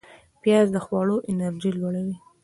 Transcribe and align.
پیاز 0.41 0.67
د 0.75 0.77
خواړو 0.85 1.15
انرژی 1.31 1.71
لوړوي 1.79 2.15